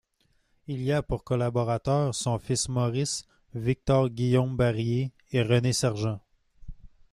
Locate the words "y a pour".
0.81-1.23